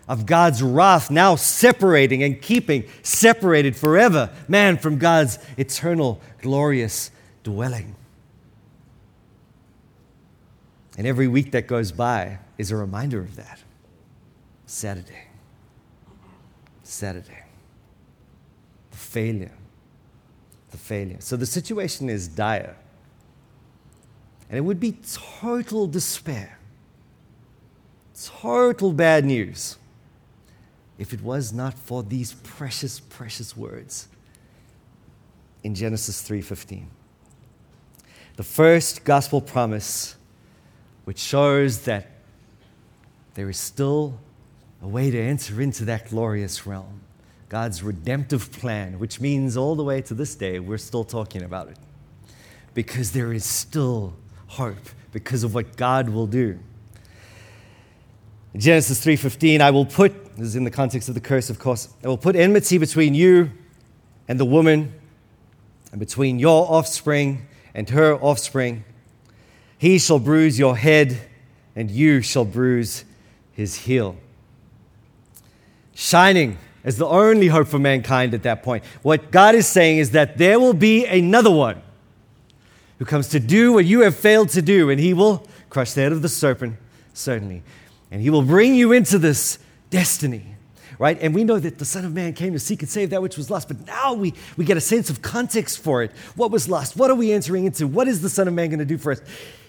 [0.08, 7.12] of God's wrath, now separating and keeping separated forever man from God's eternal, glorious
[7.44, 7.96] dwelling.
[10.98, 13.60] And every week that goes by is a reminder of that.
[14.68, 15.26] Saturday.
[16.84, 17.44] Saturday.
[18.92, 19.58] The failure
[20.72, 21.18] the failure.
[21.20, 22.76] So the situation is dire.
[24.50, 24.98] And it would be
[25.42, 26.58] total despair,
[28.24, 29.78] total bad news,
[30.98, 34.08] if it was not for these precious, precious words
[35.64, 36.88] in Genesis 3:15.
[38.38, 40.16] The first gospel promise
[41.04, 42.08] which shows that
[43.34, 44.20] there is still
[44.82, 47.02] a way to enter into that glorious realm.
[47.50, 51.70] God's redemptive plan, which means all the way to this day, we're still talking about
[51.70, 51.78] it.
[52.74, 54.14] Because there is still
[54.48, 56.60] hope because of what God will do.
[58.56, 61.90] Genesis 3:15, I will put, this is in the context of the curse, of course,
[62.04, 63.52] I will put enmity between you
[64.28, 64.94] and the woman,
[65.92, 68.84] and between your offspring and her offspring.
[69.78, 71.18] He shall bruise your head,
[71.76, 73.06] and you shall bruise
[73.54, 74.18] his heel.
[76.00, 78.84] Shining as the only hope for mankind at that point.
[79.02, 81.82] What God is saying is that there will be another one
[83.00, 86.02] who comes to do what you have failed to do, and he will crush the
[86.02, 86.76] head of the serpent,
[87.16, 87.64] certainly.
[88.12, 89.58] And he will bring you into this
[89.90, 90.46] destiny,
[91.00, 91.18] right?
[91.20, 93.36] And we know that the Son of Man came to seek and save that which
[93.36, 96.12] was lost, but now we, we get a sense of context for it.
[96.36, 96.96] What was lost?
[96.96, 97.88] What are we entering into?
[97.88, 99.22] What is the Son of Man going to do for us?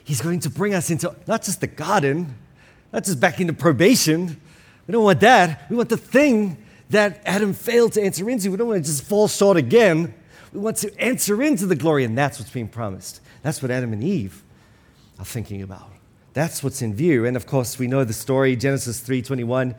[0.05, 2.37] He's going to bring us into not just the garden,
[2.93, 4.39] not just back into probation.
[4.89, 5.71] We don't want that.
[5.71, 8.51] We want the thing that Adam failed to enter into.
[8.51, 10.15] We don't want to just fall short again.
[10.53, 13.21] We want to enter into the glory, and that's what's being promised.
[13.43, 14.43] That's what Adam and Eve
[15.19, 15.91] are thinking about.
[16.33, 17.27] That's what's in view.
[17.27, 19.75] And of course, we know the story, Genesis 3:21,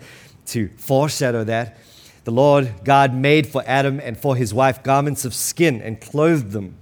[0.48, 1.78] to foreshadow that.
[2.26, 6.52] The Lord God made for Adam and for his wife garments of skin and clothed
[6.52, 6.76] them.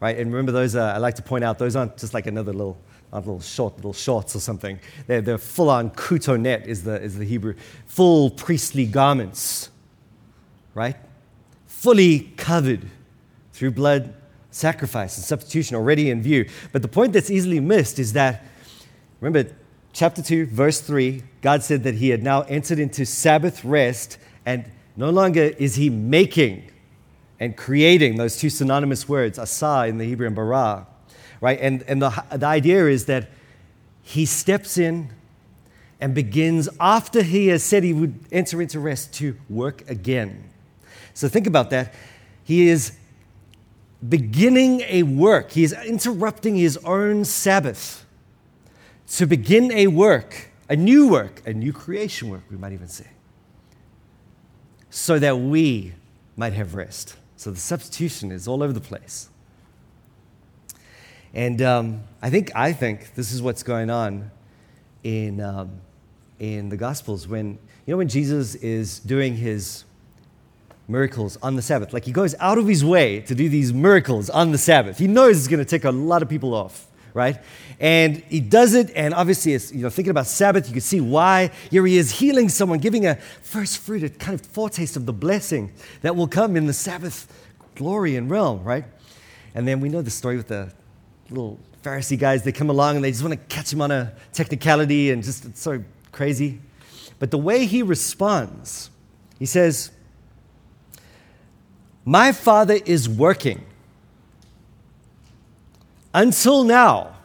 [0.00, 0.16] Right?
[0.16, 2.78] And remember, those are, I like to point out, those aren't just like another little
[3.20, 4.78] little short little shorts or something.
[5.06, 7.54] They're, they're full on kutonet is the, is the Hebrew,
[7.86, 9.70] full priestly garments,
[10.74, 10.96] right?
[11.66, 12.86] Fully covered
[13.52, 14.14] through blood
[14.50, 16.48] sacrifice and substitution already in view.
[16.72, 18.44] But the point that's easily missed is that,
[19.20, 19.52] remember,
[19.92, 24.64] chapter 2, verse 3, God said that he had now entered into Sabbath rest, and
[24.96, 26.70] no longer is he making
[27.40, 30.86] and creating those two synonymous words, asa in the Hebrew and bara
[31.40, 31.58] right?
[31.60, 33.30] And, and the, the idea is that
[34.02, 35.10] he steps in
[36.00, 40.50] and begins, after he has said he would enter into rest, to work again.
[41.14, 41.94] So think about that.
[42.42, 42.92] He is
[44.06, 48.04] beginning a work, he is interrupting his own Sabbath
[49.06, 53.06] to begin a work, a new work, a new creation work, we might even say,
[54.90, 55.94] so that we
[56.36, 57.16] might have rest.
[57.36, 59.28] So the substitution is all over the place.
[61.34, 64.30] And um, I, think, I think this is what's going on
[65.02, 65.80] in, um,
[66.38, 69.84] in the Gospels when, you know, when Jesus is doing his
[70.86, 71.92] miracles on the Sabbath.
[71.92, 74.98] Like he goes out of his way to do these miracles on the Sabbath.
[74.98, 77.40] He knows it's going to take a lot of people off, right?
[77.80, 81.00] And he does it, and obviously, it's, you know, thinking about Sabbath, you can see
[81.00, 81.50] why.
[81.68, 85.12] Here he is healing someone, giving a first fruit, a kind of foretaste of the
[85.12, 85.72] blessing
[86.02, 87.26] that will come in the Sabbath
[87.74, 88.84] glory and realm, right?
[89.54, 90.72] And then we know the story with the
[91.34, 92.42] little Pharisee guys.
[92.42, 95.44] They come along and they just want to catch him on a technicality and just,
[95.44, 95.82] it's so
[96.12, 96.60] crazy.
[97.18, 98.90] But the way he responds,
[99.38, 99.90] he says,
[102.04, 103.64] My father is working
[106.12, 107.16] until now,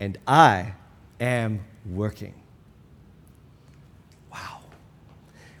[0.00, 0.74] and I
[1.20, 2.34] am working.
[4.32, 4.60] Wow.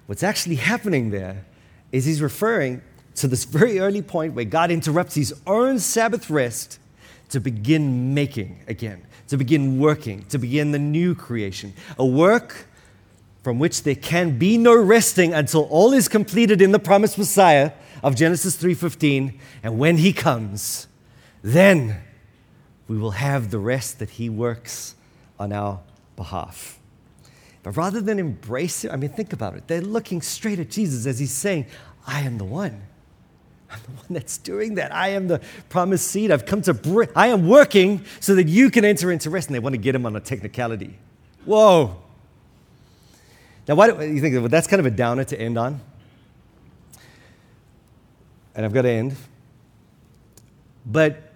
[0.06, 1.44] What's actually happening there
[1.92, 2.82] is he's referring
[3.16, 6.78] to this very early point where God interrupts his own Sabbath rest
[7.30, 11.72] to begin making again, to begin working, to begin the new creation.
[11.98, 12.66] A work
[13.42, 17.72] from which there can be no resting until all is completed in the promised Messiah
[18.02, 20.86] of Genesis 3:15, and when he comes,
[21.42, 22.00] then
[22.88, 24.94] we will have the rest that he works
[25.38, 25.80] on our
[26.16, 26.78] behalf.
[27.62, 29.68] But rather than embrace it, I mean, think about it.
[29.68, 31.66] They're looking straight at Jesus as he's saying,
[32.06, 32.82] I am the one.
[33.74, 34.94] I'm the one that's doing that.
[34.94, 36.30] I am the promised seed.
[36.30, 39.48] I've come to bring, I am working so that you can enter into rest.
[39.48, 40.96] And they want to get him on a technicality.
[41.44, 41.96] Whoa.
[43.66, 45.80] Now, why do you think well, that's kind of a downer to end on?
[48.54, 49.16] And I've got to end.
[50.86, 51.32] But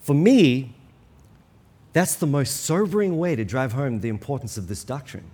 [0.00, 0.74] for me,
[1.92, 5.30] that's the most sobering way to drive home the importance of this doctrine.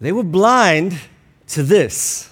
[0.00, 0.98] They were blind
[1.48, 2.31] to this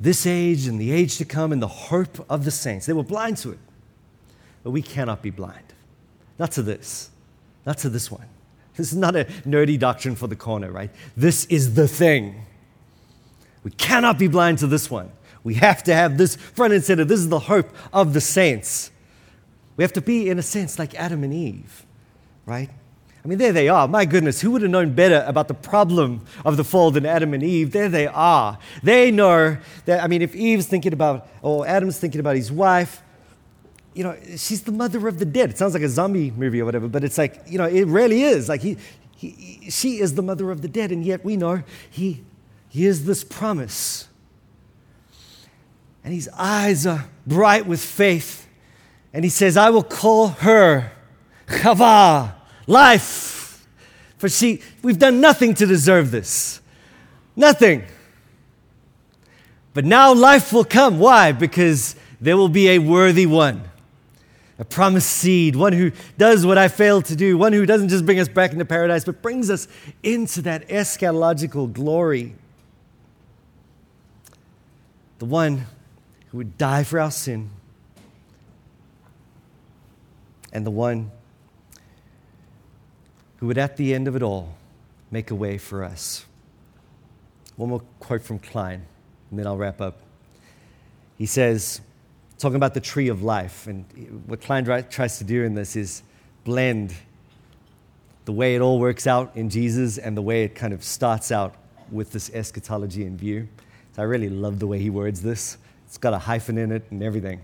[0.00, 2.86] this age and the age to come and the hope of the saints.
[2.86, 3.58] They were blind to it.
[4.62, 5.72] But we cannot be blind.
[6.38, 7.10] Not to this.
[7.66, 8.26] Not to this one.
[8.76, 10.90] This is not a nerdy doctrine for the corner, right?
[11.16, 12.44] This is the thing.
[13.62, 15.12] We cannot be blind to this one.
[15.44, 17.04] We have to have this front and center.
[17.04, 18.90] This is the hope of the saints.
[19.76, 21.86] We have to be, in a sense, like Adam and Eve,
[22.46, 22.68] right?
[23.24, 23.88] I mean, there they are.
[23.88, 27.32] My goodness, who would have known better about the problem of the fall than Adam
[27.32, 27.72] and Eve?
[27.72, 28.58] There they are.
[28.82, 29.56] They know
[29.86, 33.02] that, I mean, if Eve's thinking about, or Adam's thinking about his wife,
[33.94, 35.48] you know, she's the mother of the dead.
[35.50, 38.24] It sounds like a zombie movie or whatever, but it's like, you know, it really
[38.24, 38.48] is.
[38.48, 38.76] Like, he,
[39.16, 42.24] he, she is the mother of the dead, and yet we know he,
[42.68, 44.08] he is this promise.
[46.02, 48.46] And his eyes are bright with faith.
[49.14, 50.92] And he says, I will call her
[51.46, 52.34] Chava
[52.66, 53.66] life.
[54.18, 56.60] For see, we've done nothing to deserve this.
[57.36, 57.84] Nothing.
[59.74, 60.98] But now life will come.
[60.98, 61.32] Why?
[61.32, 63.62] Because there will be a worthy one,
[64.58, 68.06] a promised seed, one who does what I failed to do, one who doesn't just
[68.06, 69.66] bring us back into paradise, but brings us
[70.02, 72.34] into that eschatological glory.
[75.18, 75.66] The one
[76.30, 77.50] who would die for our sin,
[80.52, 81.10] and the one
[83.44, 84.54] who would, at the end of it all,
[85.10, 86.24] make a way for us.
[87.56, 88.86] One more quote from Kline,
[89.28, 90.00] and then I'll wrap up.
[91.18, 91.82] He says,
[92.38, 93.84] talking about the tree of life, and
[94.24, 96.02] what Kline tries to do in this is
[96.44, 96.94] blend
[98.24, 101.30] the way it all works out in Jesus and the way it kind of starts
[101.30, 101.54] out
[101.92, 103.46] with this eschatology in view.
[103.94, 105.58] So I really love the way he words this.
[105.86, 107.42] It's got a hyphen in it and everything.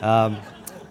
[0.00, 0.38] Um,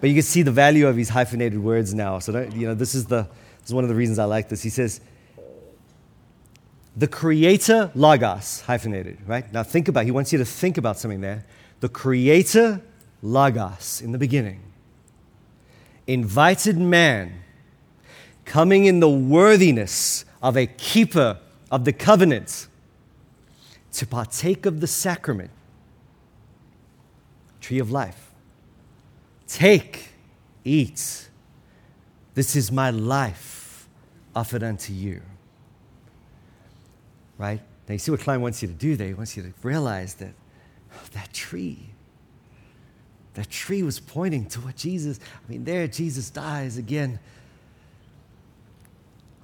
[0.00, 2.20] but you can see the value of his hyphenated words now.
[2.20, 3.28] So, you know, this is the
[3.68, 4.62] is one of the reasons I like this.
[4.62, 5.00] He says,
[6.96, 9.50] the creator logos, hyphenated, right?
[9.52, 11.44] Now think about, he wants you to think about something there.
[11.80, 12.80] The creator
[13.22, 14.62] logos in the beginning
[16.06, 17.42] invited man
[18.46, 21.38] coming in the worthiness of a keeper
[21.70, 22.66] of the covenant
[23.92, 25.50] to partake of the sacrament,
[27.60, 28.30] tree of life.
[29.46, 30.08] Take,
[30.64, 31.28] eat.
[32.34, 33.57] This is my life
[34.38, 35.20] offered unto you.
[37.38, 37.60] Right?
[37.88, 39.08] Now, you see what Kline wants you to do there?
[39.08, 40.32] He wants you to realize that
[40.94, 41.90] oh, that tree,
[43.34, 47.18] that tree was pointing to what Jesus, I mean, there Jesus dies again.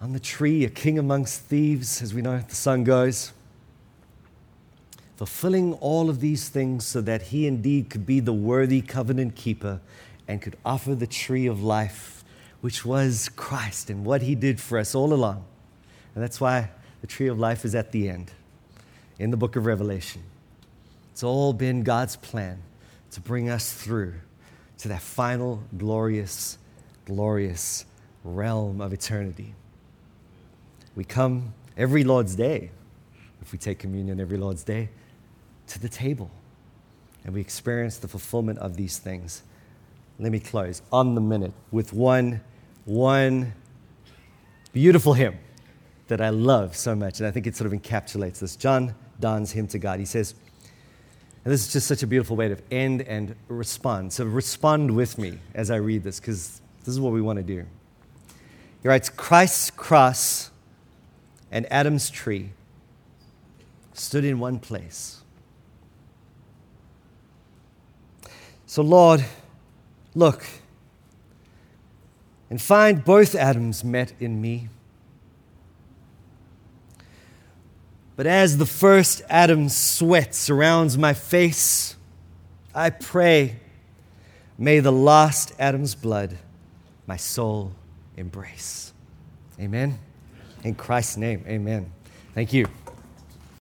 [0.00, 3.32] On the tree, a king amongst thieves, as we know, the song goes.
[5.16, 9.80] Fulfilling all of these things so that he indeed could be the worthy covenant keeper
[10.28, 12.13] and could offer the tree of life
[12.64, 15.44] which was Christ and what he did for us all along.
[16.14, 16.70] And that's why
[17.02, 18.30] the tree of life is at the end
[19.18, 20.22] in the book of Revelation.
[21.12, 22.62] It's all been God's plan
[23.10, 24.14] to bring us through
[24.78, 26.56] to that final glorious,
[27.04, 27.84] glorious
[28.24, 29.52] realm of eternity.
[30.96, 32.70] We come every Lord's Day,
[33.42, 34.88] if we take communion every Lord's Day,
[35.66, 36.30] to the table
[37.26, 39.42] and we experience the fulfillment of these things.
[40.18, 42.40] Let me close on the minute with one
[42.84, 43.52] one
[44.72, 45.38] beautiful hymn
[46.08, 48.56] that I love so much, and I think it sort of encapsulates this.
[48.56, 49.98] John Donne's hymn to God.
[49.98, 50.34] He says,
[51.44, 54.12] And this is just such a beautiful way to end and respond.
[54.12, 57.42] So respond with me as I read this, because this is what we want to
[57.42, 57.64] do.
[58.82, 60.50] He writes Christ's cross
[61.50, 62.50] and Adam's tree
[63.94, 65.22] stood in one place.
[68.66, 69.24] So, Lord,
[70.14, 70.44] look
[72.54, 74.68] and find both Adams met in me.
[78.14, 81.96] But as the first Adam's sweat surrounds my face,
[82.72, 83.56] I pray,
[84.56, 86.38] may the last Adam's blood
[87.08, 87.72] my soul
[88.16, 88.92] embrace.
[89.58, 89.98] Amen.
[90.62, 91.90] In Christ's name, amen.
[92.34, 92.68] Thank you.